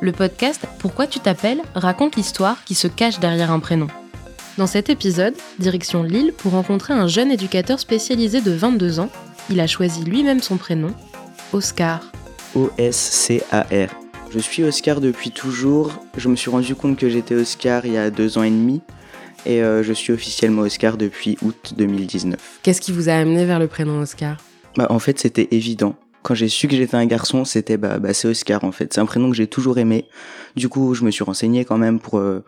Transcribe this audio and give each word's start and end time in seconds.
Le 0.00 0.12
podcast 0.12 0.64
Pourquoi 0.78 1.08
tu 1.08 1.18
t'appelles 1.18 1.60
raconte 1.74 2.14
l'histoire 2.14 2.62
qui 2.64 2.76
se 2.76 2.86
cache 2.86 3.18
derrière 3.18 3.50
un 3.50 3.58
prénom. 3.58 3.88
Dans 4.56 4.68
cet 4.68 4.90
épisode, 4.90 5.34
direction 5.58 6.04
Lille 6.04 6.32
pour 6.36 6.52
rencontrer 6.52 6.94
un 6.94 7.08
jeune 7.08 7.32
éducateur 7.32 7.80
spécialisé 7.80 8.40
de 8.40 8.52
22 8.52 9.00
ans. 9.00 9.10
Il 9.50 9.58
a 9.58 9.66
choisi 9.66 10.04
lui-même 10.04 10.40
son 10.40 10.56
prénom, 10.56 10.94
Oscar. 11.52 12.12
O-S-C-A-R. 12.54 13.88
Je 14.30 14.38
suis 14.38 14.62
Oscar 14.62 15.00
depuis 15.00 15.32
toujours. 15.32 16.00
Je 16.16 16.28
me 16.28 16.36
suis 16.36 16.50
rendu 16.50 16.76
compte 16.76 16.96
que 16.96 17.08
j'étais 17.08 17.34
Oscar 17.34 17.84
il 17.84 17.94
y 17.94 17.98
a 17.98 18.10
deux 18.10 18.38
ans 18.38 18.44
et 18.44 18.50
demi. 18.50 18.82
Et 19.46 19.62
euh, 19.62 19.82
je 19.82 19.92
suis 19.92 20.12
officiellement 20.12 20.62
Oscar 20.62 20.96
depuis 20.96 21.38
août 21.42 21.74
2019. 21.76 22.60
Qu'est-ce 22.62 22.80
qui 22.80 22.92
vous 22.92 23.08
a 23.08 23.14
amené 23.14 23.46
vers 23.46 23.58
le 23.58 23.66
prénom 23.66 24.00
Oscar? 24.00 24.36
Bah, 24.76 24.86
en 24.90 25.00
fait, 25.00 25.18
c'était 25.18 25.48
évident. 25.50 25.96
Quand 26.28 26.34
j'ai 26.34 26.48
su 26.48 26.68
que 26.68 26.76
j'étais 26.76 26.94
un 26.94 27.06
garçon, 27.06 27.46
c'était 27.46 27.78
bah, 27.78 27.98
bah 27.98 28.12
c'est 28.12 28.28
Oscar 28.28 28.62
en 28.62 28.70
fait. 28.70 28.92
C'est 28.92 29.00
un 29.00 29.06
prénom 29.06 29.30
que 29.30 29.36
j'ai 29.36 29.46
toujours 29.46 29.78
aimé. 29.78 30.04
Du 30.56 30.68
coup, 30.68 30.92
je 30.92 31.02
me 31.02 31.10
suis 31.10 31.24
renseigné 31.24 31.64
quand 31.64 31.78
même 31.78 32.00
pour 32.00 32.18
euh, 32.18 32.44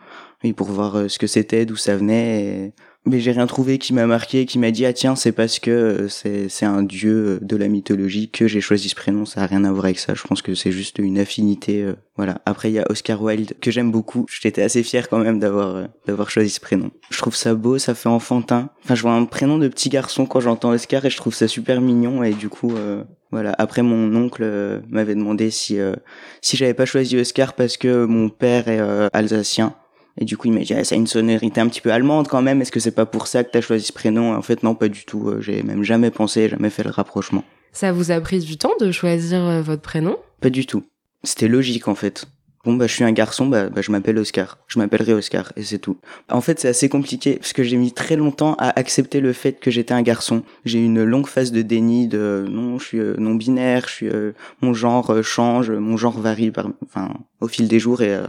pour 0.55 0.67
voir 0.67 0.95
euh, 0.97 1.07
ce 1.07 1.17
que 1.17 1.25
c'était, 1.25 1.65
d'où 1.65 1.75
ça 1.75 1.97
venait. 1.97 2.73
Mais 3.05 3.19
j'ai 3.19 3.31
rien 3.31 3.47
trouvé 3.47 3.79
qui 3.79 3.93
m'a 3.93 4.05
marqué, 4.05 4.45
qui 4.45 4.59
m'a 4.59 4.69
dit 4.69 4.85
ah 4.85 4.93
tiens 4.93 5.15
c'est 5.15 5.31
parce 5.31 5.57
que 5.57 5.71
euh, 5.71 6.07
c'est 6.07 6.47
c'est 6.49 6.67
un 6.67 6.83
dieu 6.83 7.39
de 7.41 7.55
la 7.55 7.67
mythologie 7.67 8.29
que 8.29 8.47
j'ai 8.47 8.61
choisi 8.61 8.89
ce 8.89 8.95
prénom. 8.95 9.25
Ça 9.25 9.41
a 9.41 9.47
rien 9.47 9.63
à 9.63 9.71
voir 9.71 9.85
avec 9.85 9.97
ça. 9.97 10.13
Je 10.13 10.21
pense 10.21 10.43
que 10.43 10.53
c'est 10.53 10.71
juste 10.71 10.99
une 10.99 11.17
affinité. 11.17 11.81
euh, 11.81 11.95
voilà. 12.15 12.39
Après 12.45 12.69
il 12.69 12.75
y 12.75 12.79
a 12.79 12.85
Oscar 12.91 13.19
Wilde 13.23 13.55
que 13.59 13.71
j'aime 13.71 13.91
beaucoup. 13.91 14.27
J'étais 14.29 14.61
assez 14.61 14.83
fier 14.83 15.09
quand 15.09 15.17
même 15.17 15.39
d'avoir 15.39 15.75
euh, 15.75 15.85
d'avoir 16.05 16.29
choisi 16.29 16.51
ce 16.51 16.59
prénom. 16.59 16.91
Je 17.09 17.17
trouve 17.17 17.35
ça 17.35 17.55
beau, 17.55 17.79
ça 17.79 17.95
fait 17.95 18.09
enfantin. 18.09 18.69
Enfin 18.83 18.93
je 18.93 19.01
vois 19.01 19.13
un 19.13 19.25
prénom 19.25 19.57
de 19.57 19.67
petit 19.67 19.89
garçon 19.89 20.27
quand 20.27 20.39
j'entends 20.39 20.69
Oscar 20.69 21.03
et 21.03 21.09
je 21.09 21.17
trouve 21.17 21.33
ça 21.33 21.47
super 21.47 21.81
mignon 21.81 22.21
et 22.21 22.33
du 22.33 22.49
coup 22.49 22.75
euh, 22.75 23.03
voilà. 23.31 23.55
Après 23.57 23.81
mon 23.81 24.13
oncle 24.15 24.43
euh, 24.43 24.79
m'avait 24.89 25.15
demandé 25.15 25.49
si 25.51 25.79
euh, 25.79 25.95
si 26.41 26.57
j'avais 26.57 26.73
pas 26.73 26.85
choisi 26.85 27.17
Oscar 27.17 27.53
parce 27.53 27.77
que 27.77 28.05
mon 28.05 28.29
père 28.29 28.67
est 28.67 28.79
euh, 28.79 29.07
alsacien. 29.13 29.73
Et 30.17 30.25
du 30.25 30.35
coup, 30.35 30.47
il 30.47 30.53
m'a 30.53 30.59
dit, 30.59 30.73
ah, 30.73 30.83
ça 30.83 30.95
a 30.95 30.97
une 30.97 31.07
sonorité 31.07 31.61
un 31.61 31.69
petit 31.69 31.79
peu 31.79 31.91
allemande 31.91 32.27
quand 32.27 32.41
même. 32.41 32.61
Est-ce 32.61 32.71
que 32.71 32.81
c'est 32.81 32.91
pas 32.91 33.05
pour 33.05 33.27
ça 33.27 33.45
que 33.45 33.51
t'as 33.51 33.61
choisi 33.61 33.85
ce 33.85 33.93
prénom? 33.93 34.35
En 34.35 34.41
fait, 34.41 34.61
non, 34.61 34.75
pas 34.75 34.89
du 34.89 35.05
tout. 35.05 35.33
J'ai 35.39 35.63
même 35.63 35.83
jamais 35.83 36.11
pensé, 36.11 36.49
jamais 36.49 36.69
fait 36.69 36.83
le 36.83 36.89
rapprochement. 36.89 37.45
Ça 37.71 37.93
vous 37.93 38.11
a 38.11 38.19
pris 38.19 38.39
du 38.39 38.57
temps 38.57 38.73
de 38.81 38.91
choisir 38.91 39.61
votre 39.63 39.81
prénom? 39.81 40.17
Pas 40.41 40.49
du 40.49 40.65
tout. 40.65 40.83
C'était 41.23 41.47
logique 41.47 41.87
en 41.87 41.95
fait. 41.95 42.25
Bon 42.63 42.75
bah 42.75 42.85
je 42.85 42.93
suis 42.93 43.03
un 43.03 43.11
garçon, 43.11 43.47
bah, 43.47 43.69
bah 43.69 43.81
je 43.81 43.91
m'appelle 43.91 44.19
Oscar. 44.19 44.59
Je 44.67 44.77
m'appellerai 44.77 45.13
Oscar 45.13 45.51
et 45.55 45.63
c'est 45.63 45.79
tout. 45.79 45.97
En 46.29 46.41
fait 46.41 46.59
c'est 46.59 46.67
assez 46.67 46.89
compliqué 46.89 47.37
parce 47.37 47.53
que 47.53 47.63
j'ai 47.63 47.75
mis 47.77 47.91
très 47.91 48.15
longtemps 48.15 48.53
à 48.59 48.77
accepter 48.79 49.19
le 49.19 49.33
fait 49.33 49.59
que 49.59 49.71
j'étais 49.71 49.95
un 49.95 50.03
garçon. 50.03 50.43
J'ai 50.63 50.79
eu 50.79 50.85
une 50.85 51.03
longue 51.03 51.25
phase 51.25 51.51
de 51.51 51.63
déni 51.63 52.07
de 52.07 52.45
non 52.47 52.77
je 52.77 52.85
suis 52.85 52.99
euh, 52.99 53.15
non 53.17 53.33
binaire, 53.33 53.87
je 53.87 53.93
suis 53.93 54.09
euh, 54.09 54.33
mon 54.61 54.73
genre 54.73 55.11
euh, 55.11 55.23
change, 55.23 55.71
mon 55.71 55.97
genre 55.97 56.19
varie 56.19 56.51
par 56.51 56.67
enfin 56.85 57.11
au 57.39 57.47
fil 57.47 57.67
des 57.67 57.79
jours 57.79 58.03
et 58.03 58.13
euh, 58.13 58.27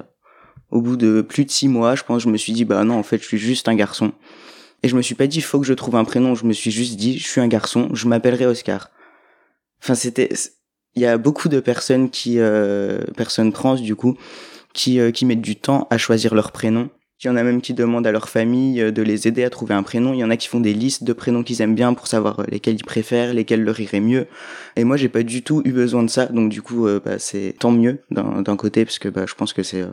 au 0.70 0.80
bout 0.80 0.96
de 0.96 1.20
plus 1.20 1.44
de 1.44 1.50
six 1.50 1.68
mois 1.68 1.94
je 1.94 2.02
pense 2.02 2.22
je 2.22 2.28
me 2.30 2.38
suis 2.38 2.54
dit 2.54 2.64
bah 2.64 2.84
non 2.84 2.94
en 2.94 3.02
fait 3.02 3.18
je 3.20 3.26
suis 3.26 3.38
juste 3.38 3.68
un 3.68 3.74
garçon. 3.74 4.12
Et 4.82 4.88
je 4.88 4.96
me 4.96 5.02
suis 5.02 5.14
pas 5.14 5.26
dit 5.26 5.42
faut 5.42 5.60
que 5.60 5.66
je 5.66 5.74
trouve 5.74 5.96
un 5.96 6.04
prénom, 6.04 6.34
je 6.34 6.46
me 6.46 6.54
suis 6.54 6.70
juste 6.70 6.96
dit 6.96 7.18
je 7.18 7.28
suis 7.28 7.40
un 7.40 7.48
garçon, 7.48 7.90
je 7.92 8.08
m'appellerai 8.08 8.46
Oscar. 8.46 8.90
Enfin 9.82 9.94
c'était 9.94 10.30
il 10.94 11.02
y 11.02 11.06
a 11.06 11.18
beaucoup 11.18 11.48
de 11.48 11.60
personnes 11.60 12.10
qui 12.10 12.38
euh, 12.38 13.00
personnes 13.16 13.52
trans 13.52 13.74
du 13.74 13.96
coup 13.96 14.16
qui 14.72 15.00
euh, 15.00 15.10
qui 15.10 15.24
mettent 15.26 15.40
du 15.40 15.56
temps 15.56 15.86
à 15.90 15.98
choisir 15.98 16.34
leur 16.34 16.52
prénom. 16.52 16.90
Il 17.24 17.28
y 17.28 17.30
en 17.30 17.36
a 17.36 17.44
même 17.44 17.60
qui 17.60 17.72
demandent 17.72 18.06
à 18.06 18.10
leur 18.10 18.28
famille 18.28 18.80
euh, 18.80 18.90
de 18.90 19.00
les 19.00 19.28
aider 19.28 19.44
à 19.44 19.50
trouver 19.50 19.74
un 19.74 19.84
prénom. 19.84 20.12
Il 20.12 20.18
y 20.18 20.24
en 20.24 20.30
a 20.30 20.36
qui 20.36 20.48
font 20.48 20.58
des 20.58 20.74
listes 20.74 21.04
de 21.04 21.12
prénoms 21.12 21.44
qu'ils 21.44 21.62
aiment 21.62 21.76
bien 21.76 21.94
pour 21.94 22.08
savoir 22.08 22.42
lesquels 22.48 22.74
ils 22.74 22.84
préfèrent, 22.84 23.32
lesquels 23.32 23.62
leur 23.62 23.78
iraient 23.78 24.00
mieux. 24.00 24.26
Et 24.74 24.82
moi, 24.82 24.96
j'ai 24.96 25.08
pas 25.08 25.22
du 25.22 25.42
tout 25.42 25.62
eu 25.64 25.70
besoin 25.70 26.02
de 26.02 26.10
ça. 26.10 26.26
Donc 26.26 26.50
du 26.50 26.62
coup, 26.62 26.88
euh, 26.88 27.00
bah, 27.04 27.20
c'est 27.20 27.54
tant 27.58 27.70
mieux 27.70 28.00
d'un 28.10 28.42
d'un 28.42 28.56
côté 28.56 28.84
parce 28.84 28.98
que 28.98 29.08
bah, 29.08 29.24
je 29.28 29.34
pense 29.34 29.52
que 29.52 29.62
c'est 29.62 29.82
euh, 29.82 29.92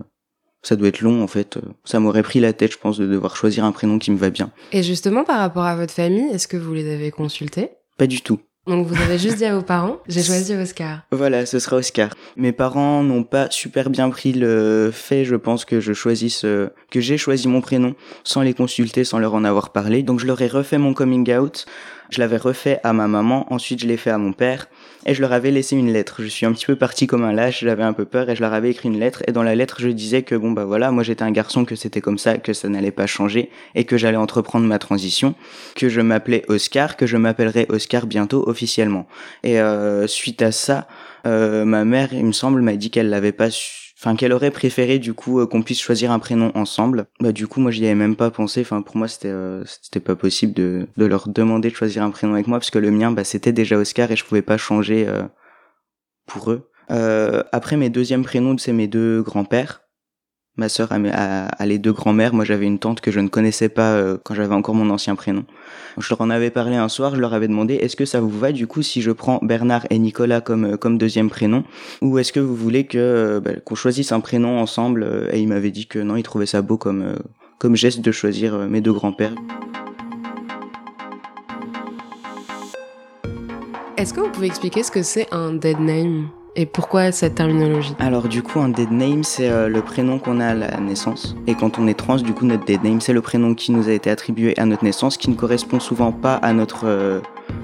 ça 0.64 0.76
doit 0.76 0.88
être 0.88 1.02
long 1.02 1.22
en 1.22 1.28
fait. 1.28 1.60
Ça 1.86 2.00
m'aurait 2.00 2.24
pris 2.24 2.40
la 2.40 2.52
tête, 2.52 2.72
je 2.72 2.80
pense, 2.80 2.98
de 2.98 3.06
devoir 3.06 3.36
choisir 3.36 3.64
un 3.64 3.72
prénom 3.72 4.00
qui 4.00 4.10
me 4.10 4.18
va 4.18 4.32
bien. 4.32 4.50
Et 4.72 4.82
justement, 4.82 5.24
par 5.24 5.38
rapport 5.38 5.66
à 5.66 5.76
votre 5.76 5.94
famille, 5.94 6.30
est-ce 6.34 6.48
que 6.48 6.58
vous 6.58 6.74
les 6.74 6.92
avez 6.92 7.12
consultés? 7.12 7.70
Pas 8.00 8.08
du 8.08 8.22
tout. 8.22 8.40
Donc 8.70 8.86
vous 8.86 9.02
avez 9.02 9.18
juste 9.18 9.38
dit 9.38 9.46
à 9.46 9.56
vos 9.56 9.64
parents, 9.64 9.98
j'ai 10.08 10.22
choisi 10.22 10.54
Oscar. 10.54 11.00
Voilà, 11.12 11.48
ce 11.48 11.58
sera 11.58 11.78
Oscar. 11.78 12.12
Mes 12.38 12.52
parents 12.52 13.02
n'ont 13.02 13.24
pas 13.24 13.48
super 13.50 13.90
bien 13.90 14.12
pris 14.12 14.32
le 14.32 14.92
fait, 14.94 15.26
je 15.26 15.36
pense, 15.36 15.66
que 15.66 15.80
je 15.80 15.92
choisisse, 15.92 16.46
euh, 16.46 16.70
que 16.92 17.02
j'ai 17.02 17.18
choisi 17.18 17.48
mon 17.48 17.62
prénom 17.62 17.96
sans 18.24 18.44
les 18.44 18.54
consulter, 18.54 19.04
sans 19.04 19.18
leur 19.18 19.34
en 19.34 19.44
avoir 19.44 19.72
parlé. 19.72 20.04
Donc 20.04 20.20
je 20.20 20.28
leur 20.28 20.40
ai 20.44 20.48
refait 20.48 20.78
mon 20.78 20.94
coming 20.94 21.34
out. 21.34 21.66
Je 22.10 22.20
l'avais 22.20 22.38
refait 22.38 22.80
à 22.84 22.92
ma 22.92 23.08
maman, 23.08 23.46
ensuite 23.54 23.82
je 23.82 23.88
l'ai 23.88 23.98
fait 23.98 24.10
à 24.10 24.18
mon 24.18 24.34
père, 24.34 24.68
et 25.06 25.14
je 25.14 25.22
leur 25.22 25.32
avais 25.32 25.52
laissé 25.52 25.76
une 25.76 25.94
lettre. 25.94 26.24
Je 26.24 26.28
suis 26.28 26.48
un 26.48 26.52
petit 26.54 26.66
peu 26.66 26.76
parti 26.76 27.06
comme 27.06 27.24
un 27.24 27.32
lâche, 27.32 27.60
j'avais 27.64 27.84
un 27.84 27.94
peu 27.94 28.06
peur, 28.06 28.32
et 28.32 28.36
je 28.36 28.42
leur 28.42 28.52
avais 28.52 28.72
écrit 28.72 28.90
une 28.90 29.00
lettre, 29.00 29.22
et 29.28 29.32
dans 29.32 29.44
la 29.44 29.54
lettre 29.54 29.78
je 29.80 29.90
disais 29.90 30.24
que 30.24 30.34
bon 30.34 30.50
bah 30.50 30.66
voilà, 30.66 30.90
moi 30.90 31.04
j'étais 31.04 31.22
un 31.22 31.30
garçon, 31.30 31.66
que 31.66 31.76
c'était 31.76 32.02
comme 32.02 32.18
ça, 32.18 32.40
que 32.40 32.54
ça 32.54 32.68
n'allait 32.68 32.90
pas 32.90 33.06
changer, 33.06 33.52
et 33.76 33.84
que 33.84 33.96
j'allais 33.96 34.18
entreprendre 34.18 34.66
ma 34.66 34.80
transition, 34.80 35.36
que 35.76 35.88
je 35.88 36.02
m'appelais 36.02 36.44
Oscar, 36.48 36.98
que 36.98 37.06
je 37.06 37.16
m'appellerais 37.16 37.68
Oscar 37.70 38.08
bientôt 38.08 38.44
Et 39.44 39.60
euh, 39.60 40.08
suite 40.08 40.42
à 40.42 40.52
ça, 40.52 40.88
euh, 41.26 41.66
ma 41.66 41.86
mère, 41.86 42.14
il 42.14 42.26
me 42.26 42.32
semble, 42.32 42.62
m'a 42.62 42.76
dit 42.76 42.92
qu'elle 42.92 43.10
l'avait 43.10 43.32
pas 43.32 43.50
su 43.50 43.90
enfin 44.00 44.16
qu'elle 44.16 44.32
aurait 44.32 44.52
préféré 44.52 44.98
du 44.98 45.14
coup 45.14 45.40
euh, 45.40 45.46
qu'on 45.46 45.62
puisse 45.62 45.82
choisir 45.82 46.12
un 46.12 46.20
prénom 46.20 46.52
ensemble. 46.56 47.08
Bah 47.20 47.32
du 47.32 47.48
coup 47.48 47.60
moi 47.60 47.72
j'y 47.72 47.86
avais 47.86 47.96
même 47.96 48.16
pas 48.16 48.32
pensé. 48.32 48.62
Enfin 48.62 48.82
pour 48.82 48.98
moi 48.98 49.08
c'était 49.08 49.28
euh, 49.30 49.64
c'était 49.66 50.00
pas 50.00 50.16
possible 50.16 50.54
de 50.54 50.88
de 50.98 51.06
leur 51.06 51.28
demander 51.28 51.70
de 51.70 51.76
choisir 51.76 52.04
un 52.04 52.12
prénom 52.12 52.34
avec 52.34 52.48
moi 52.48 52.60
parce 52.60 52.72
que 52.72 52.80
le 52.80 52.92
mien 52.92 53.12
bah 53.12 53.24
c'était 53.24 53.52
déjà 53.52 53.78
Oscar 53.78 54.12
et 54.12 54.16
je 54.16 54.24
pouvais 54.24 54.42
pas 54.42 54.58
changer 54.58 55.08
euh, 55.08 55.24
pour 56.26 56.52
eux. 56.52 56.70
Euh, 56.92 57.44
après 57.52 57.78
mes 57.78 57.90
deuxièmes 57.90 58.24
prénoms 58.24 58.58
c'est 58.58 58.74
mes 58.74 58.88
deux 58.88 59.22
grands-pères. 59.22 59.82
Ma 60.60 60.68
sœur 60.68 60.90
a, 60.92 61.66
les 61.66 61.78
deux 61.78 61.94
grands-mères. 61.94 62.34
Moi 62.34 62.44
j'avais 62.44 62.66
une 62.66 62.80
tante 62.80 63.00
que 63.00 63.12
je 63.12 63.22
ne 63.22 63.30
connaissais 63.30 63.70
pas 63.70 63.94
euh, 63.94 64.18
quand 64.22 64.36
j'avais 64.36 64.54
encore 64.54 64.76
mon 64.76 64.90
ancien 64.90 65.16
prénom. 65.16 65.46
Je 65.98 66.10
leur 66.10 66.20
en 66.20 66.30
avais 66.30 66.50
parlé 66.50 66.76
un 66.76 66.90
soir. 66.90 67.16
Je 67.16 67.22
leur 67.22 67.34
avais 67.34 67.48
demandé 67.48 67.76
est-ce 67.76 67.96
que 67.96 68.04
ça 68.04 68.20
vous 68.20 68.30
va 68.30 68.52
du 68.52 68.68
coup 68.68 68.82
si 68.82 69.02
je 69.02 69.12
prends 69.12 69.40
Bernard 69.42 69.88
et 69.90 69.98
Nicolas 69.98 70.42
comme 70.42 70.66
euh, 70.66 70.76
comme 70.76 70.98
deuxième 70.98 71.30
prénom? 71.30 71.64
Ou 72.02 72.20
est-ce 72.20 72.34
que 72.34 72.42
vous 72.42 72.58
voulez 72.58 72.86
que 72.86 72.98
euh, 72.98 73.40
bah, 73.40 73.52
qu'on 73.64 73.76
choisisse 73.76 74.12
un 74.12 74.20
prénom 74.20 74.60
ensemble 74.60 75.30
Et 75.32 75.40
il 75.40 75.48
m'avait 75.48 75.72
dit 75.72 75.88
que 75.88 76.00
non, 76.00 76.18
il 76.18 76.24
trouvait 76.24 76.46
ça 76.46 76.62
beau 76.62 76.76
comme 76.76 77.16
comme 77.58 77.78
geste 77.78 78.02
de 78.02 78.12
choisir 78.12 78.58
mes 78.68 78.82
deux 78.82 78.92
grands-pères. 78.92 79.36
Est-ce 83.96 84.14
que 84.14 84.20
vous 84.20 84.30
pouvez 84.30 84.48
expliquer 84.48 84.84
ce 84.84 84.92
que 84.92 85.04
c'est 85.04 85.28
un 85.32 85.54
dead 85.54 85.80
name? 85.80 86.28
Et 86.60 86.66
pourquoi 86.66 87.14
cette 87.14 87.36
terminologie? 87.36 87.96
Alors 88.00 88.28
du 88.28 88.44
coup, 88.44 88.60
un 88.60 88.68
dead 88.68 88.92
name, 88.92 89.24
c'est 89.24 89.50
euh, 89.50 89.70
le 89.70 89.82
prénom 89.82 90.20
qu'on 90.20 90.42
a 90.42 90.48
à 90.48 90.54
la 90.54 90.78
naissance. 90.82 91.36
Et 91.48 91.56
quand 91.56 91.80
on 91.80 91.88
est 91.88 91.94
trans, 91.94 92.18
du 92.18 92.34
coup, 92.34 92.46
notre 92.46 92.66
dead 92.66 92.84
name, 92.84 93.00
c'est 93.00 93.14
le 93.14 93.22
prénom 93.22 93.56
qui 93.56 93.72
nous 93.72 93.88
a 93.88 93.94
été 93.94 94.10
attribué 94.10 94.60
à 94.60 94.66
notre 94.66 94.84
naissance, 94.84 95.16
qui 95.16 95.30
ne 95.30 95.36
correspond 95.36 95.80
souvent 95.80 96.12
pas 96.12 96.36
à 96.36 96.52
notre 96.52 96.86
euh, 96.86 97.22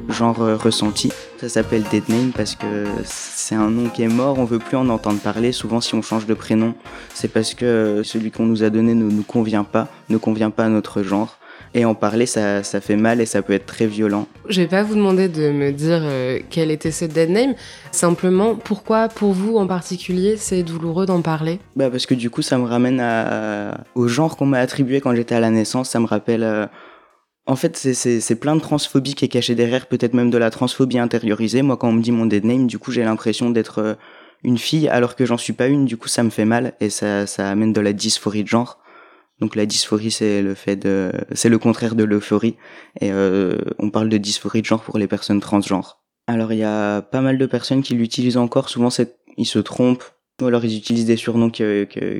genre 0.08 0.42
euh, 0.42 0.56
ressenti. 0.56 1.12
Ça 1.42 1.50
s'appelle 1.50 1.84
dead 1.92 2.08
name 2.08 2.32
parce 2.34 2.56
que 2.56 2.86
c'est 3.04 3.56
un 3.56 3.70
nom 3.70 3.90
qui 3.90 4.04
est 4.04 4.08
mort, 4.08 4.40
on 4.40 4.46
veut 4.46 4.60
plus 4.60 4.78
en 4.78 4.88
entendre 4.88 5.20
parler. 5.20 5.52
Souvent, 5.52 5.82
si 5.82 5.94
on 5.94 6.02
change 6.02 6.26
de 6.26 6.34
prénom, 6.34 6.74
c'est 7.14 7.28
parce 7.28 7.54
que 7.54 8.00
celui 8.06 8.32
qu'on 8.32 8.46
nous 8.46 8.64
a 8.64 8.70
donné 8.70 8.94
ne 8.94 9.12
nous 9.12 9.24
convient 9.24 9.66
pas, 9.66 9.90
ne 10.08 10.16
convient 10.16 10.52
pas 10.52 10.64
à 10.64 10.70
notre 10.70 11.04
genre. 11.04 11.38
Et 11.78 11.84
en 11.84 11.94
parler, 11.94 12.26
ça, 12.26 12.64
ça 12.64 12.80
fait 12.80 12.96
mal 12.96 13.20
et 13.20 13.26
ça 13.26 13.42
peut 13.42 13.52
être 13.52 13.66
très 13.66 13.86
violent. 13.86 14.28
Je 14.48 14.62
vais 14.62 14.68
pas 14.68 14.82
vous 14.82 14.96
demander 14.96 15.28
de 15.28 15.52
me 15.52 15.72
dire 15.72 16.00
euh, 16.04 16.40
quel 16.50 16.72
était 16.72 16.90
ce 16.90 17.04
dead 17.04 17.30
name, 17.30 17.54
simplement 17.92 18.56
pourquoi 18.56 19.10
pour 19.10 19.34
vous 19.34 19.58
en 19.58 19.68
particulier 19.68 20.38
c'est 20.38 20.64
douloureux 20.64 21.06
d'en 21.06 21.22
parler? 21.22 21.60
Bah 21.76 21.90
parce 21.90 22.06
que 22.06 22.14
du 22.14 22.30
coup 22.30 22.42
ça 22.42 22.58
me 22.58 22.64
ramène 22.66 23.00
à, 23.02 23.84
au 23.94 24.08
genre 24.08 24.38
qu'on 24.38 24.46
m'a 24.46 24.60
attribué 24.60 25.02
quand 25.02 25.14
j'étais 25.14 25.36
à 25.36 25.40
la 25.42 25.50
naissance, 25.50 25.90
ça 25.90 26.00
me 26.00 26.06
rappelle... 26.08 26.44
euh, 26.44 26.66
En 27.46 27.56
fait 27.58 27.76
c'est- 27.78 28.36
plein 28.40 28.56
de 28.56 28.62
transphobie 28.62 29.14
qui 29.14 29.26
est 29.26 29.28
cachée 29.28 29.54
derrière, 29.56 29.86
peut-être 29.88 30.14
même 30.14 30.30
de 30.32 30.38
la 30.38 30.50
transphobie 30.52 30.98
intériorisée. 31.00 31.62
Moi 31.62 31.76
quand 31.78 31.90
on 31.90 31.94
me 31.94 32.02
dit 32.02 32.12
mon 32.14 32.26
dead 32.26 32.46
name, 32.46 32.68
du 32.68 32.80
coup 32.80 32.92
j'ai 32.92 33.04
l'impression 33.04 33.50
d'être 33.50 33.80
euh, 33.80 33.94
une 34.44 34.58
fille 34.58 34.88
alors 34.88 35.16
que 35.18 35.26
j'en 35.26 35.38
suis 35.38 35.54
pas 35.54 35.68
une, 35.68 35.86
du 35.86 35.98
coup 35.98 36.08
ça 36.08 36.24
me 36.24 36.30
fait 36.30 36.46
mal 36.46 36.74
et 36.80 36.90
ça, 36.90 37.28
ça 37.28 37.50
amène 37.50 37.74
de 37.74 37.82
la 37.82 37.92
dysphorie 37.92 38.44
de 38.44 38.48
genre. 38.48 38.80
Donc 39.40 39.56
la 39.56 39.66
dysphorie 39.66 40.12
c'est 40.12 40.42
le 40.42 40.54
fait 40.54 40.76
de... 40.76 41.12
c'est 41.34 41.50
le 41.50 41.58
contraire 41.58 41.96
de 41.96 42.04
l'euphorie 42.04 42.56
et 43.02 43.12
euh, 43.12 43.58
on 43.80 43.90
parle 43.90 44.10
de 44.10 44.18
dysphorie 44.18 44.62
de 44.62 44.66
genre 44.66 44.82
pour 44.82 44.98
les 44.98 45.08
personnes 45.08 45.42
transgenres. 45.42 46.02
Alors 46.28 46.54
il 46.54 46.60
y 46.60 46.64
a 46.64 47.02
pas 47.02 47.22
mal 47.22 47.38
de 47.38 47.46
personnes 47.46 47.84
qui 47.84 47.96
l'utilisent 47.96 48.38
encore, 48.38 48.70
souvent 48.70 48.90
ils 49.38 49.46
se 49.46 49.60
trompent 49.60 50.06
Ou 50.42 50.46
alors 50.46 50.64
ils 50.64 50.78
utilisent 50.78 51.06
des 51.06 51.18
surnoms 51.18 51.50
qui, 51.50 51.64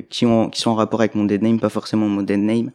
qui, 0.10 0.26
ont, 0.26 0.50
qui 0.50 0.62
sont 0.62 0.72
en 0.72 0.76
rapport 0.76 1.00
avec 1.00 1.16
mon 1.16 1.24
dead 1.24 1.42
name, 1.42 1.60
pas 1.60 1.70
forcément 1.70 2.08
mon 2.08 2.22
dead 2.22 2.40
name. 2.40 2.72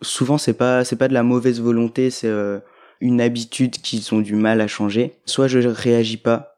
Souvent 0.00 0.38
c'est 0.38 0.54
pas 0.54 0.84
c'est 0.84 0.96
pas 0.96 1.08
de 1.08 1.14
la 1.14 1.22
mauvaise 1.22 1.60
volonté, 1.60 2.10
c'est 2.10 2.28
euh, 2.28 2.60
une 3.00 3.20
habitude 3.20 3.72
qu'ils 3.72 4.14
ont 4.14 4.20
du 4.20 4.34
mal 4.34 4.60
à 4.60 4.68
changer. 4.68 5.18
Soit 5.26 5.48
je 5.48 5.58
réagis 5.58 6.16
pas, 6.16 6.51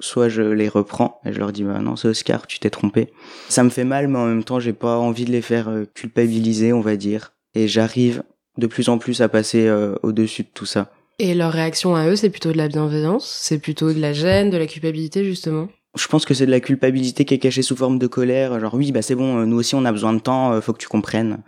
soit 0.00 0.28
je 0.28 0.42
les 0.42 0.68
reprends 0.68 1.20
et 1.24 1.32
je 1.32 1.38
leur 1.38 1.52
dis 1.52 1.64
bah 1.64 1.78
non 1.80 1.96
c'est 1.96 2.08
Oscar, 2.08 2.46
tu 2.46 2.58
t'es 2.58 2.70
trompé. 2.70 3.08
Ça 3.48 3.62
me 3.62 3.70
fait 3.70 3.84
mal, 3.84 4.08
mais 4.08 4.18
en 4.18 4.26
même 4.26 4.44
temps 4.44 4.60
j'ai 4.60 4.72
pas 4.72 4.98
envie 4.98 5.24
de 5.24 5.32
les 5.32 5.42
faire 5.42 5.68
euh, 5.68 5.84
culpabiliser, 5.94 6.72
on 6.72 6.80
va 6.80 6.96
dire. 6.96 7.32
Et 7.54 7.68
j'arrive 7.68 8.22
de 8.56 8.66
plus 8.66 8.88
en 8.88 8.98
plus 8.98 9.20
à 9.20 9.28
passer 9.28 9.66
euh, 9.66 9.94
au-dessus 10.02 10.42
de 10.42 10.48
tout 10.52 10.66
ça. 10.66 10.92
Et 11.18 11.34
leur 11.34 11.52
réaction 11.52 11.96
à 11.96 12.06
eux, 12.06 12.16
c'est 12.16 12.30
plutôt 12.30 12.52
de 12.52 12.56
la 12.56 12.68
bienveillance, 12.68 13.38
c'est 13.42 13.58
plutôt 13.58 13.92
de 13.92 14.00
la 14.00 14.12
gêne, 14.12 14.50
de 14.50 14.56
la 14.56 14.66
culpabilité 14.66 15.24
justement? 15.24 15.68
Je 15.96 16.06
pense 16.06 16.24
que 16.24 16.34
c'est 16.34 16.46
de 16.46 16.50
la 16.50 16.60
culpabilité 16.60 17.24
qui 17.24 17.34
est 17.34 17.38
cachée 17.38 17.62
sous 17.62 17.74
forme 17.74 17.98
de 17.98 18.06
colère. 18.06 18.60
Genre 18.60 18.74
oui, 18.74 18.92
bah 18.92 19.02
c'est 19.02 19.16
bon, 19.16 19.44
nous 19.46 19.56
aussi 19.56 19.74
on 19.74 19.84
a 19.84 19.90
besoin 19.90 20.12
de 20.12 20.20
temps, 20.20 20.52
euh, 20.52 20.60
faut 20.60 20.72
que 20.72 20.78
tu 20.78 20.88
comprennes. 20.88 21.38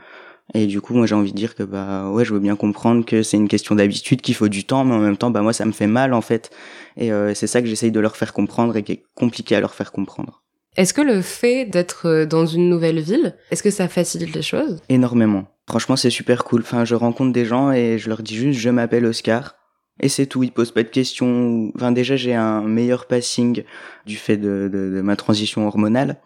Et 0.55 0.67
du 0.67 0.81
coup, 0.81 0.95
moi 0.95 1.07
j'ai 1.07 1.15
envie 1.15 1.33
de 1.33 1.37
dire 1.37 1.55
que 1.55 1.63
bah 1.63 2.11
ouais, 2.11 2.25
je 2.25 2.35
veux 2.35 2.41
bien 2.41 2.57
comprendre 2.57 3.05
que 3.05 3.23
c'est 3.23 3.37
une 3.37 3.49
question 3.49 3.75
d'habitude, 3.75 4.21
qu'il 4.21 4.35
faut 4.35 4.49
du 4.49 4.65
temps, 4.65 4.85
mais 4.85 4.95
en 4.95 4.99
même 4.99 5.17
temps, 5.17 5.31
bah 5.31 5.43
moi 5.43 5.53
ça 5.53 5.65
me 5.65 5.73
fait 5.73 5.87
mal 5.87 6.13
en 6.13 6.21
fait. 6.21 6.51
Et 6.97 7.13
euh, 7.13 7.35
c'est 7.35 7.47
ça 7.47 7.63
que 7.63 7.69
j'essaye 7.69 7.93
de 7.93 8.01
leur 8.01 8.17
faire 8.17 8.33
comprendre 8.33 8.77
et 8.77 8.83
qui 8.83 8.93
est 8.93 9.03
compliqué 9.15 9.55
à 9.55 9.61
leur 9.61 9.75
faire 9.75 9.93
comprendre. 9.93 10.43
Est-ce 10.77 10.95
que 10.95 11.01
le 11.01 11.21
fait 11.21 11.67
d'être 11.67 12.07
euh, 12.07 12.27
dans 12.27 12.47
une 12.47 12.69
nouvelle 12.69 13.01
ville, 13.01 13.37
est-ce 13.51 13.63
que 13.63 13.71
ça 13.71 13.89
facilite 13.89 14.35
les 14.35 14.43
choses? 14.43 14.81
Énormément. 14.89 15.47
Franchement, 15.69 15.97
c'est 15.97 16.11
super 16.11 16.45
cool. 16.45 16.63
Enfin, 16.63 16.85
je 16.85 16.95
rencontre 16.95 17.33
des 17.33 17.45
gens 17.45 17.73
et 17.73 17.99
je 17.99 18.09
leur 18.09 18.23
dis 18.23 18.37
juste 18.37 18.59
je 18.59 18.71
m'appelle 18.71 19.05
Oscar 19.07 19.55
et 20.01 20.09
c'est 20.09 20.27
tout. 20.27 20.43
Ils 20.43 20.53
posent 20.53 20.73
pas 20.73 20.83
de 20.83 20.89
questions. 20.89 21.71
Enfin, 21.77 21.93
déjà, 21.93 22.17
j'ai 22.17 22.35
un 22.35 22.63
meilleur 22.63 23.07
passing 23.07 23.63
du 24.07 24.17
fait 24.17 24.37
de, 24.37 24.69
de, 24.73 24.91
de, 24.95 25.01
ma 25.01 25.17
transition 25.17 25.67
hormonale. 25.67 26.17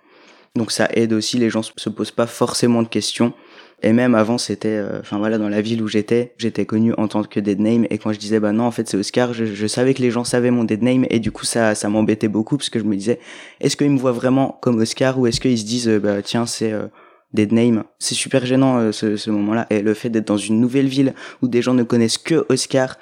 Donc 0.56 0.70
ça 0.70 0.88
aide 0.92 1.12
aussi. 1.12 1.38
Les 1.38 1.50
gens 1.50 1.62
se 1.62 1.88
posent 1.88 2.12
pas 2.12 2.26
forcément 2.26 2.82
de 2.82 2.88
questions. 2.88 3.34
Et 3.82 3.92
même 3.92 4.14
avant, 4.14 4.38
c'était, 4.38 4.68
euh, 4.68 5.00
enfin 5.00 5.18
voilà, 5.18 5.36
dans 5.36 5.48
la 5.48 5.60
ville 5.60 5.82
où 5.82 5.88
j'étais, 5.88 6.34
j'étais 6.38 6.64
connu 6.64 6.94
en 6.96 7.08
tant 7.08 7.22
que 7.22 7.40
dead 7.40 7.60
name. 7.60 7.86
Et 7.90 7.98
quand 7.98 8.12
je 8.12 8.18
disais, 8.18 8.40
bah 8.40 8.52
non, 8.52 8.64
en 8.64 8.70
fait, 8.70 8.88
c'est 8.88 8.96
Oscar, 8.96 9.34
je, 9.34 9.44
je, 9.44 9.66
savais 9.66 9.92
que 9.94 10.02
les 10.02 10.10
gens 10.10 10.24
savaient 10.24 10.50
mon 10.50 10.64
dead 10.64 10.82
name. 10.82 11.06
Et 11.10 11.20
du 11.20 11.30
coup, 11.30 11.44
ça, 11.44 11.74
ça 11.74 11.88
m'embêtait 11.88 12.28
beaucoup 12.28 12.56
parce 12.56 12.70
que 12.70 12.78
je 12.78 12.84
me 12.84 12.96
disais, 12.96 13.18
est-ce 13.60 13.76
qu'ils 13.76 13.90
me 13.90 13.98
voient 13.98 14.12
vraiment 14.12 14.58
comme 14.62 14.78
Oscar 14.78 15.18
ou 15.18 15.26
est-ce 15.26 15.40
qu'ils 15.40 15.58
se 15.58 15.64
disent, 15.64 15.88
bah 15.88 16.22
tiens, 16.22 16.46
c'est 16.46 16.72
euh, 16.72 16.86
dead 17.34 17.52
name? 17.52 17.84
C'est 17.98 18.14
super 18.14 18.46
gênant 18.46 18.78
euh, 18.78 18.92
ce, 18.92 19.16
ce 19.16 19.30
moment-là. 19.30 19.66
Et 19.70 19.82
le 19.82 19.92
fait 19.94 20.08
d'être 20.08 20.28
dans 20.28 20.38
une 20.38 20.60
nouvelle 20.60 20.88
ville 20.88 21.14
où 21.42 21.48
des 21.48 21.60
gens 21.60 21.74
ne 21.74 21.82
connaissent 21.82 22.18
que 22.18 22.46
Oscar, 22.48 22.96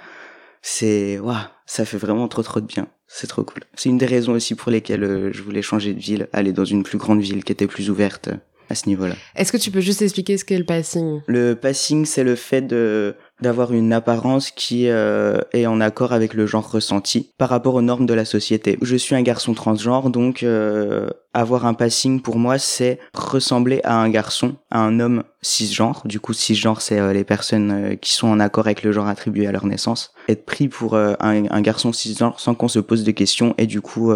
c'est 0.62 1.18
waouh, 1.18 1.36
ça 1.66 1.84
fait 1.84 1.96
vraiment 1.98 2.28
trop 2.28 2.42
trop 2.42 2.60
de 2.60 2.66
bien. 2.66 2.88
C'est 3.14 3.26
trop 3.26 3.44
cool. 3.44 3.62
C'est 3.74 3.90
une 3.90 3.98
des 3.98 4.06
raisons 4.06 4.32
aussi 4.32 4.54
pour 4.54 4.72
lesquelles 4.72 5.04
euh, 5.04 5.32
je 5.32 5.42
voulais 5.42 5.60
changer 5.60 5.92
de 5.92 6.00
ville, 6.00 6.28
aller 6.32 6.52
dans 6.52 6.64
une 6.64 6.82
plus 6.82 6.96
grande 6.96 7.20
ville 7.20 7.44
qui 7.44 7.52
était 7.52 7.66
plus 7.66 7.90
ouverte 7.90 8.28
euh, 8.28 8.36
à 8.70 8.74
ce 8.74 8.88
niveau-là. 8.88 9.14
Est-ce 9.36 9.52
que 9.52 9.56
tu 9.56 9.70
peux 9.70 9.80
juste 9.80 10.02
expliquer 10.02 10.36
ce 10.36 10.44
qu'est 10.44 10.58
le 10.58 10.64
passing? 10.64 11.20
Le 11.26 11.54
passing, 11.54 12.04
c'est 12.06 12.24
le 12.24 12.36
fait 12.36 12.62
de 12.62 13.14
d'avoir 13.42 13.72
une 13.72 13.92
apparence 13.92 14.50
qui 14.50 14.88
euh, 14.88 15.38
est 15.52 15.66
en 15.66 15.80
accord 15.80 16.12
avec 16.12 16.32
le 16.32 16.46
genre 16.46 16.70
ressenti 16.70 17.32
par 17.36 17.48
rapport 17.48 17.74
aux 17.74 17.82
normes 17.82 18.06
de 18.06 18.14
la 18.14 18.24
société. 18.24 18.78
Je 18.80 18.96
suis 18.96 19.14
un 19.14 19.22
garçon 19.22 19.52
transgenre, 19.52 20.10
donc 20.10 20.42
euh, 20.42 21.08
avoir 21.34 21.66
un 21.66 21.74
passing 21.74 22.22
pour 22.22 22.38
moi, 22.38 22.58
c'est 22.58 23.00
ressembler 23.12 23.80
à 23.84 24.00
un 24.00 24.08
garçon, 24.08 24.54
à 24.70 24.78
un 24.78 25.00
homme 25.00 25.24
cisgenre. 25.42 26.02
Du 26.04 26.20
coup, 26.20 26.32
cisgenre, 26.32 26.80
c'est 26.80 27.00
euh, 27.00 27.12
les 27.12 27.24
personnes 27.24 27.98
qui 28.00 28.12
sont 28.12 28.28
en 28.28 28.40
accord 28.40 28.66
avec 28.66 28.82
le 28.84 28.92
genre 28.92 29.08
attribué 29.08 29.46
à 29.46 29.52
leur 29.52 29.66
naissance. 29.66 30.14
Être 30.28 30.46
pris 30.46 30.68
pour 30.68 30.96
un, 30.96 31.16
un, 31.20 31.60
garçon 31.60 31.92
cisgenre 31.92 32.38
sans 32.38 32.54
qu'on 32.54 32.68
se 32.68 32.78
pose 32.78 33.02
de 33.02 33.10
questions 33.10 33.54
et 33.58 33.66
du 33.66 33.80
coup 33.80 34.12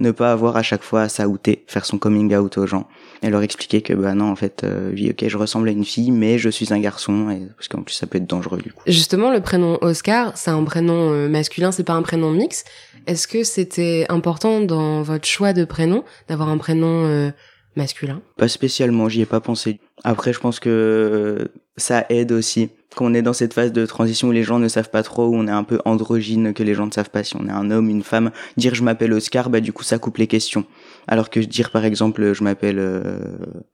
ne 0.00 0.10
pas 0.10 0.32
avoir 0.32 0.56
à 0.56 0.62
chaque 0.62 0.82
fois 0.82 1.02
à 1.02 1.08
s'outer, 1.08 1.64
faire 1.66 1.86
son 1.86 1.98
coming 1.98 2.34
out 2.34 2.58
aux 2.58 2.66
gens 2.66 2.86
et 3.22 3.30
leur 3.30 3.42
expliquer 3.42 3.80
que 3.80 3.94
bah 3.94 4.14
non 4.14 4.30
en 4.30 4.36
fait 4.36 4.62
euh, 4.64 4.90
oui 4.92 5.10
ok 5.10 5.28
je 5.28 5.36
ressemble 5.38 5.68
à 5.68 5.72
une 5.72 5.84
fille 5.84 6.10
mais 6.10 6.38
je 6.38 6.48
suis 6.48 6.72
un 6.72 6.78
garçon 6.78 7.30
et 7.30 7.46
parce 7.56 7.68
qu'en 7.68 7.82
plus 7.82 7.94
ça 7.94 8.06
peut 8.06 8.18
être 8.18 8.26
dangereux 8.26 8.60
du 8.60 8.72
coup. 8.72 8.82
Justement 8.86 9.30
le 9.30 9.40
prénom 9.40 9.78
Oscar 9.80 10.32
c'est 10.36 10.50
un 10.50 10.64
prénom 10.64 11.12
euh, 11.12 11.28
masculin 11.28 11.72
c'est 11.72 11.84
pas 11.84 11.94
un 11.94 12.02
prénom 12.02 12.30
mix. 12.30 12.64
Est-ce 13.06 13.28
que 13.28 13.44
c'était 13.44 14.04
important 14.08 14.60
dans 14.60 15.02
votre 15.02 15.26
choix 15.26 15.52
de 15.52 15.64
prénom 15.64 16.04
d'avoir 16.28 16.48
un 16.48 16.58
prénom 16.58 17.04
euh, 17.04 17.30
masculin 17.76 18.22
Pas 18.36 18.48
spécialement 18.48 19.08
j'y 19.08 19.22
ai 19.22 19.26
pas 19.26 19.40
pensé. 19.40 19.80
Après 20.04 20.32
je 20.32 20.40
pense 20.40 20.60
que 20.60 21.50
ça 21.76 22.06
aide 22.08 22.32
aussi 22.32 22.70
quand 22.96 23.04
on 23.04 23.14
est 23.14 23.22
dans 23.22 23.34
cette 23.34 23.52
phase 23.52 23.72
de 23.72 23.84
transition 23.84 24.28
où 24.28 24.32
les 24.32 24.42
gens 24.42 24.58
ne 24.58 24.68
savent 24.68 24.88
pas 24.88 25.02
trop, 25.02 25.26
où 25.26 25.34
on 25.34 25.46
est 25.46 25.52
un 25.52 25.64
peu 25.64 25.78
androgyne, 25.84 26.54
que 26.54 26.62
les 26.62 26.74
gens 26.74 26.86
ne 26.86 26.90
savent 26.90 27.10
pas 27.10 27.22
si 27.22 27.36
on 27.36 27.46
est 27.46 27.52
un 27.52 27.70
homme, 27.70 27.90
une 27.90 28.02
femme, 28.02 28.30
dire 28.56 28.74
je 28.74 28.82
m'appelle 28.82 29.12
Oscar, 29.12 29.50
bah 29.50 29.60
du 29.60 29.72
coup 29.72 29.82
ça 29.82 29.98
coupe 29.98 30.16
les 30.16 30.26
questions. 30.26 30.64
Alors 31.06 31.28
que 31.28 31.38
dire 31.38 31.70
par 31.70 31.84
exemple 31.84 32.32
je 32.32 32.42
m'appelle 32.42 32.78
euh, 32.78 33.18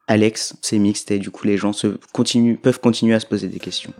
Alex, 0.09 0.57
c'est 0.61 0.79
mixte 0.79 1.13
et 1.13 1.21
du 1.21 1.31
coup 1.31 1.47
les 1.47 1.57
gens 1.57 1.73
se 1.73 1.99
continuent, 2.13 2.57
peuvent 2.57 2.81
continuer 2.81 3.15
à 3.15 3.21
se 3.21 3.27
poser 3.27 3.47
des 3.47 3.61
questions. 3.61 3.93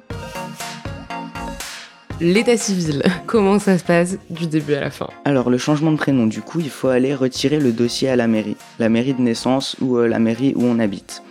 L'état 2.23 2.57
civil, 2.57 3.03
comment 3.27 3.59
ça 3.59 3.77
se 3.77 3.83
passe 3.83 4.17
du 4.31 4.47
début 4.47 4.75
à 4.75 4.81
la 4.81 4.93
fin 4.93 5.09
Alors 5.25 5.51
le 5.51 5.59
changement 5.59 5.91
de 5.91 5.97
prénom, 5.97 6.29
du 6.29 6.41
coup 6.41 6.61
il 6.61 6.71
faut 6.71 6.87
aller 6.87 7.17
retirer 7.17 7.59
le 7.59 7.73
dossier 7.73 8.09
à 8.11 8.15
la 8.15 8.29
mairie, 8.29 8.57
la 8.79 8.89
mairie 8.89 9.15
de 9.15 9.21
naissance 9.21 9.75
ou 9.81 9.97
euh, 9.97 10.07
la 10.07 10.21
mairie 10.21 10.53
où 10.55 10.63
on 10.63 10.79
habite. 10.79 11.25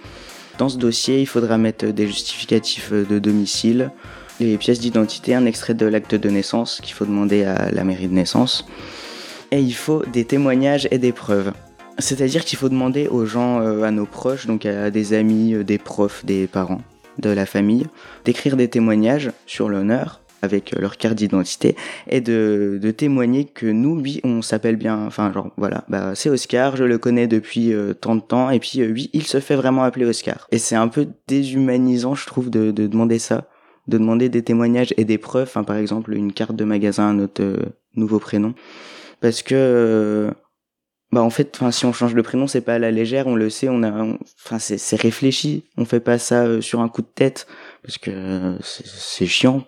Dans 0.58 0.68
ce 0.68 0.78
dossier, 0.78 1.22
il 1.22 1.28
faudra 1.28 1.58
mettre 1.58 1.86
des 1.86 2.08
justificatifs 2.08 2.92
de 2.92 3.20
domicile, 3.20 3.92
les 4.42 4.58
pièces 4.58 4.82
d'identité, 4.82 5.34
un 5.34 5.46
extrait 5.46 5.76
de 5.76 5.86
l'acte 5.86 6.16
de 6.16 6.30
naissance 6.30 6.82
qu'il 6.84 6.94
faut 6.94 7.06
demander 7.06 7.46
à 7.46 7.72
la 7.72 7.86
mairie 7.86 8.10
de 8.10 8.14
naissance. 8.14 8.68
Et 9.52 9.62
il 9.62 9.74
faut 9.74 10.04
des 10.12 10.26
témoignages 10.26 10.90
et 10.92 10.98
des 10.98 11.14
preuves. 11.14 11.54
C'est-à-dire 12.00 12.44
qu'il 12.44 12.58
faut 12.58 12.68
demander 12.68 13.08
aux 13.08 13.26
gens, 13.26 13.62
euh, 13.62 13.84
à 13.84 13.92
nos 13.92 14.06
proches, 14.06 14.46
donc 14.46 14.66
à 14.66 14.92
des 14.92 15.14
amis, 15.14 15.54
euh, 15.54 15.64
des 15.64 15.78
profs, 15.78 16.26
des 16.26 16.48
parents 16.48 16.82
de 17.18 17.30
la 17.30 17.46
famille, 17.46 17.88
d'écrire 18.26 18.58
des 18.58 18.68
témoignages 18.68 19.32
sur 19.46 19.70
l'honneur 19.70 20.21
avec 20.42 20.72
leur 20.78 20.98
carte 20.98 21.16
d'identité 21.16 21.76
et 22.08 22.22
de, 22.22 22.80
de, 22.82 22.92
témoigner 22.92 23.46
que 23.46 23.66
nous, 23.66 24.00
oui, 24.00 24.20
on 24.24 24.42
s'appelle 24.42 24.76
bien, 24.76 25.06
enfin 25.06 25.32
genre 25.32 25.52
voilà, 25.58 25.86
bah 25.88 26.14
c'est 26.16 26.30
Oscar, 26.30 26.76
je 26.76 26.84
le 26.84 26.98
connais 26.98 27.28
depuis 27.28 27.74
euh, 27.74 27.94
tant 27.94 28.16
de 28.16 28.22
temps 28.22 28.50
et 28.50 28.60
puis 28.60 28.82
euh, 28.82 28.92
oui, 28.92 29.10
il 29.14 29.24
se 29.24 29.40
fait 29.40 29.56
vraiment 29.56 29.84
appeler 29.84 30.06
Oscar. 30.06 30.48
Et 30.52 30.58
c'est 30.58 30.76
un 30.76 30.88
peu 30.88 31.08
déshumanisant, 31.28 32.16
je 32.16 32.26
trouve, 32.26 32.50
de, 32.50 32.72
de, 32.72 32.88
demander 32.88 33.20
ça, 33.20 33.48
de 33.88 33.98
demander 33.98 34.30
des 34.30 34.44
témoignages 34.44 34.94
et 34.98 35.06
des 35.06 35.18
preuves, 35.18 35.48
enfin 35.48 35.64
par 35.64 35.78
exemple 35.78 36.14
une 36.14 36.34
carte 36.34 36.56
de 36.56 36.64
magasin 36.64 37.10
à 37.10 37.14
notre 37.14 37.44
euh, 37.44 37.58
nouveau 37.96 38.20
prénom, 38.20 38.54
parce 39.20 39.44
que 39.44 40.32
bah 41.12 41.22
en 41.22 41.30
fait, 41.30 41.52
enfin 41.56 41.72
si 41.72 41.86
on 41.86 41.92
change 41.92 42.16
de 42.16 42.22
prénom, 42.22 42.48
c'est 42.48 42.62
pas 42.62 42.76
à 42.76 42.80
la 42.80 42.90
légère, 42.90 43.28
on 43.28 43.36
le 43.36 43.50
sait, 43.50 43.68
on 43.70 43.84
a, 43.84 43.92
enfin 44.46 44.60
c'est 44.60 44.96
réfléchi, 44.96 45.66
on 45.78 45.84
fait 45.84 46.00
pas 46.00 46.18
ça 46.18 46.62
sur 46.62 46.80
un 46.80 46.88
coup 46.88 47.02
de 47.02 47.08
tête 47.14 47.48
parce 47.84 47.98
que 47.98 48.56
c'est 48.62 49.26
chiant. 49.26 49.66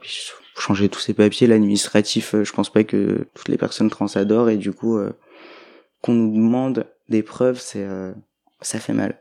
Changer 0.57 0.89
tous 0.89 0.99
ces 0.99 1.13
papiers, 1.13 1.47
l'administratif, 1.47 2.35
euh, 2.35 2.43
je 2.43 2.53
pense 2.53 2.71
pas 2.71 2.83
que 2.83 3.27
toutes 3.33 3.47
les 3.47 3.57
personnes 3.57 3.89
trans 3.89 4.07
adorent 4.15 4.49
et 4.49 4.57
du 4.57 4.71
coup 4.71 4.97
euh, 4.97 5.11
qu'on 6.01 6.13
nous 6.13 6.33
demande 6.33 6.85
des 7.09 7.23
preuves, 7.23 7.59
c'est 7.59 7.83
euh, 7.83 8.11
ça 8.61 8.79
fait 8.79 8.93
mal. 8.93 9.19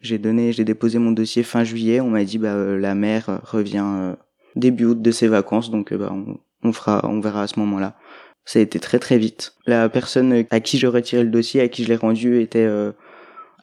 J'ai 0.00 0.18
donné, 0.18 0.52
j'ai 0.52 0.64
déposé 0.64 0.98
mon 0.98 1.12
dossier 1.12 1.42
fin 1.42 1.64
juillet, 1.64 2.00
on 2.00 2.10
m'a 2.10 2.24
dit 2.24 2.38
bah 2.38 2.54
la 2.56 2.94
mère 2.94 3.40
revient 3.44 4.14
début 4.54 4.84
août 4.84 5.00
de 5.00 5.10
ses 5.10 5.26
vacances 5.26 5.70
donc 5.70 5.94
bah 5.94 6.12
on, 6.12 6.38
on 6.62 6.72
fera 6.72 7.00
on 7.04 7.20
verra 7.20 7.42
à 7.42 7.46
ce 7.46 7.58
moment-là. 7.60 7.96
Ça 8.44 8.58
a 8.58 8.62
été 8.62 8.78
très 8.78 8.98
très 8.98 9.18
vite. 9.18 9.54
La 9.66 9.88
personne 9.88 10.44
à 10.50 10.60
qui 10.60 10.78
je 10.78 10.86
retirais 10.86 11.24
le 11.24 11.30
dossier, 11.30 11.62
à 11.62 11.68
qui 11.68 11.82
je 11.82 11.88
l'ai 11.88 11.96
rendu 11.96 12.40
était 12.40 12.68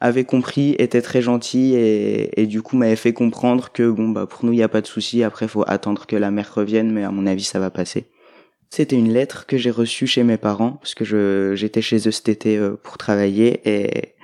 avait 0.04 0.24
compris, 0.24 0.76
était 0.78 1.00
très 1.00 1.22
gentil 1.22 1.74
et, 1.74 2.46
du 2.46 2.60
coup 2.60 2.76
m'avait 2.76 2.94
fait 2.94 3.14
comprendre 3.14 3.72
que 3.72 3.88
bon 3.88 4.10
bah 4.10 4.26
pour 4.26 4.44
nous 4.44 4.52
il 4.52 4.56
n'y 4.56 4.62
a 4.62 4.68
pas 4.68 4.82
de 4.82 4.86
souci. 4.86 5.22
Après 5.22 5.48
faut 5.48 5.64
attendre 5.66 6.06
que 6.06 6.14
la 6.14 6.30
mère 6.30 6.54
revienne, 6.54 6.92
mais 6.92 7.04
à 7.04 7.10
mon 7.10 7.26
avis 7.26 7.44
ça 7.44 7.58
va 7.58 7.70
passer. 7.70 8.04
C'était 8.70 8.96
une 8.96 9.12
lettre 9.12 9.46
que 9.46 9.56
j'ai 9.56 9.70
reçue 9.70 10.06
chez 10.06 10.22
mes 10.22 10.36
parents 10.36 10.72
parce 10.72 10.94
que 10.94 11.54
j'étais 11.56 11.80
chez 11.80 12.06
eux 12.06 12.10
cet 12.10 12.28
été 12.28 12.58
euh, 12.58 12.76
pour 12.82 12.98
travailler 12.98 13.60
et 13.64 14.14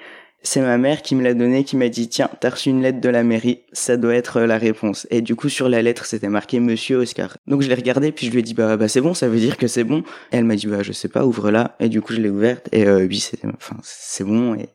c'est 0.42 0.60
ma 0.60 0.78
mère 0.78 1.02
qui 1.02 1.14
me 1.14 1.22
l'a 1.22 1.34
donné, 1.34 1.64
qui 1.64 1.76
m'a 1.76 1.88
dit 1.88 2.08
tiens 2.08 2.28
t'as 2.40 2.50
reçu 2.50 2.68
une 2.68 2.82
lettre 2.82 3.00
de 3.00 3.08
la 3.08 3.22
mairie, 3.22 3.60
ça 3.72 3.96
doit 3.96 4.14
être 4.14 4.40
la 4.42 4.58
réponse. 4.58 5.06
Et 5.10 5.22
du 5.22 5.34
coup 5.34 5.48
sur 5.48 5.70
la 5.70 5.80
lettre 5.80 6.04
c'était 6.04 6.28
marqué 6.28 6.60
Monsieur 6.60 6.98
Oscar. 6.98 7.38
Donc 7.46 7.62
je 7.62 7.68
l'ai 7.68 7.74
regardé 7.74 8.12
puis 8.12 8.26
je 8.26 8.32
lui 8.32 8.40
ai 8.40 8.42
dit 8.42 8.52
bah 8.52 8.76
bah 8.76 8.88
c'est 8.88 9.00
bon, 9.00 9.14
ça 9.14 9.28
veut 9.28 9.38
dire 9.38 9.56
que 9.56 9.66
c'est 9.66 9.84
bon. 9.84 10.00
Et 10.32 10.36
elle 10.36 10.44
m'a 10.44 10.56
dit 10.56 10.66
bah 10.66 10.82
je 10.82 10.92
sais 10.92 11.08
pas, 11.08 11.24
ouvre 11.24 11.50
la. 11.50 11.74
Et 11.80 11.88
du 11.88 12.02
coup 12.02 12.12
je 12.12 12.20
l'ai 12.20 12.30
ouverte 12.30 12.68
et 12.72 12.86
euh, 12.86 13.06
oui 13.06 13.18
c'est 13.18 13.42
enfin 13.46 13.76
c'est 13.82 14.24
bon 14.24 14.54
et 14.54 14.68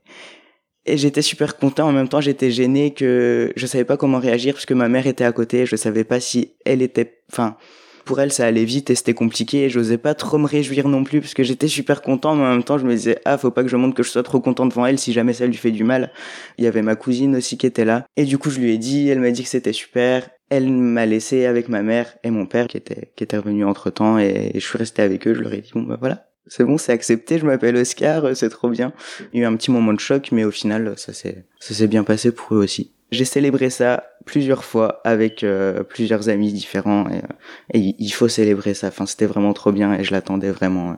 et 0.86 0.98
j'étais 0.98 1.22
super 1.22 1.58
content. 1.58 1.88
En 1.88 1.92
même 1.92 2.08
temps, 2.08 2.22
j'étais 2.22 2.52
gêné 2.52 2.94
que 2.94 3.52
je 3.56 3.66
savais 3.66 3.86
pas 3.86 3.98
comment 3.98 4.20
réagir 4.20 4.54
parce 4.54 4.66
que 4.66 4.74
ma 4.74 4.88
mère 4.88 5.08
était 5.08 5.24
à 5.24 5.32
côté. 5.32 5.66
Je 5.66 5.76
savais 5.76 6.04
pas 6.04 6.20
si 6.20 6.52
elle 6.64 6.82
était, 6.82 7.22
enfin, 7.32 7.58
pour 8.06 8.20
elle, 8.20 8.32
ça 8.32 8.46
allait 8.46 8.66
vite 8.66 8.92
et 8.92 8.96
c'était 8.96 9.16
compliqué. 9.16 9.66
Et 9.66 9.70
j'osais 9.70 9.98
pas 9.98 10.14
trop 10.14 10.38
me 10.38 10.46
réjouir 10.46 10.88
non 10.88 11.04
plus 11.04 11.22
parce 11.22 11.34
que 11.34 11.44
j'étais 11.44 11.68
super 11.68 12.02
content. 12.02 12.36
Mais 12.36 12.44
en 12.44 12.52
même 12.52 12.64
temps, 12.64 12.78
je 12.78 12.86
me 12.86 12.94
disais, 12.94 13.20
ah, 13.26 13.38
faut 13.38 13.52
pas 13.52 13.64
que 13.64 13.70
je 13.70 13.78
montre 13.78 13.96
que 13.96 14.04
je 14.04 14.10
sois 14.10 14.24
trop 14.24 14.40
content 14.40 14.68
devant 14.68 14.86
elle 14.86 15.00
si 15.00 15.12
jamais 15.12 15.34
ça 15.34 15.48
lui 15.48 15.56
fait 15.56 15.72
du 15.72 15.84
mal. 15.84 16.12
Il 16.58 16.64
y 16.64 16.68
avait 16.68 16.84
ma 16.84 16.96
cousine 16.96 17.36
aussi 17.36 17.58
qui 17.58 17.66
était 17.66 17.86
là. 17.86 18.06
Et 18.16 18.26
du 18.26 18.38
coup, 18.38 18.52
je 18.52 18.60
lui 18.60 18.72
ai 18.72 18.78
dit, 18.78 19.10
elle 19.10 19.20
m'a 19.20 19.32
dit 19.32 19.44
que 19.44 19.50
c'était 19.50 19.74
super. 19.74 20.30
Elle 20.50 20.70
m'a 20.72 21.08
laissé 21.08 21.46
avec 21.48 21.70
ma 21.70 21.82
mère 21.82 22.16
et 22.24 22.30
mon 22.30 22.46
père 22.46 22.68
qui 22.68 22.78
était, 22.78 23.12
qui 23.16 23.24
était 23.24 23.38
revenu 23.38 23.66
entre 23.66 23.90
temps 23.90 24.20
et 24.20 24.52
je 24.54 24.60
suis 24.60 24.78
resté 24.78 25.02
avec 25.02 25.28
eux. 25.28 25.34
Je 25.34 25.42
leur 25.42 25.54
ai 25.54 25.62
dit, 25.62 25.72
bon, 25.74 25.82
bah 25.82 25.98
voilà. 26.00 26.28
C'est 26.48 26.64
bon, 26.64 26.78
c'est 26.78 26.92
accepté, 26.92 27.40
je 27.40 27.46
m'appelle 27.46 27.76
Oscar, 27.76 28.36
c'est 28.36 28.50
trop 28.50 28.70
bien. 28.70 28.94
Il 29.34 29.40
y 29.40 29.44
a 29.44 29.46
eu 29.46 29.52
un 29.52 29.56
petit 29.56 29.72
moment 29.72 29.94
de 29.94 30.00
choc, 30.00 30.30
mais 30.32 30.44
au 30.44 30.52
final, 30.52 30.94
ça 30.98 31.12
s'est, 31.14 31.88
bien 31.88 32.04
passé 32.04 32.32
pour 32.32 32.56
eux 32.56 32.60
aussi. 32.60 32.92
J'ai 33.12 33.26
célébré 33.26 33.70
ça 33.70 34.04
plusieurs 34.26 34.64
fois 34.64 35.02
avec 35.04 35.44
euh, 35.44 35.84
plusieurs 35.84 36.30
amis 36.30 36.52
différents 36.52 37.08
et, 37.10 37.78
et, 37.78 37.96
il 37.98 38.10
faut 38.12 38.28
célébrer 38.28 38.74
ça. 38.74 38.88
Enfin, 38.88 39.06
c'était 39.06 39.28
vraiment 39.28 39.54
trop 39.54 39.72
bien 39.72 39.94
et 39.94 40.04
je 40.04 40.12
l'attendais 40.12 40.52
vraiment 40.52 40.92
euh, 40.92 40.96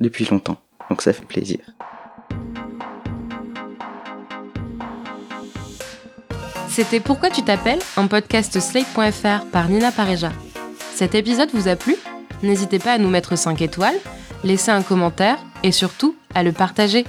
depuis 0.00 0.26
longtemps. 0.30 0.60
Donc 0.88 1.02
ça 1.02 1.12
fait 1.12 1.26
plaisir. 1.26 1.58
C'était 6.68 7.00
Pourquoi 7.00 7.30
tu 7.30 7.42
t'appelles 7.42 7.80
un 7.96 8.06
podcast 8.06 8.58
slate.fr 8.58 9.44
par 9.50 9.68
Nina 9.68 9.90
Pareja. 9.90 10.32
Cet 10.94 11.14
épisode 11.14 11.50
vous 11.52 11.68
a 11.68 11.76
plu? 11.76 11.96
N'hésitez 12.42 12.78
pas 12.78 12.92
à 12.92 12.98
nous 12.98 13.10
mettre 13.10 13.36
5 13.36 13.60
étoiles, 13.60 13.98
laisser 14.44 14.70
un 14.70 14.82
commentaire 14.82 15.38
et 15.62 15.72
surtout 15.72 16.14
à 16.34 16.42
le 16.42 16.52
partager. 16.52 17.04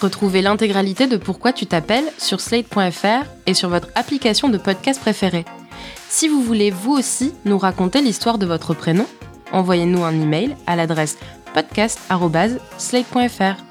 Retrouvez 0.00 0.42
l'intégralité 0.42 1.06
de 1.06 1.16
Pourquoi 1.16 1.52
tu 1.52 1.66
t'appelles 1.66 2.10
sur 2.18 2.40
slate.fr 2.40 3.24
et 3.46 3.54
sur 3.54 3.68
votre 3.68 3.88
application 3.94 4.48
de 4.48 4.58
podcast 4.58 5.00
préférée. 5.00 5.44
Si 6.08 6.28
vous 6.28 6.42
voulez 6.42 6.70
vous 6.70 6.92
aussi 6.92 7.32
nous 7.44 7.58
raconter 7.58 8.00
l'histoire 8.00 8.38
de 8.38 8.46
votre 8.46 8.74
prénom, 8.74 9.06
envoyez-nous 9.52 10.04
un 10.04 10.12
email 10.12 10.56
à 10.66 10.76
l'adresse 10.76 11.18
podcast.slate.fr. 11.54 13.65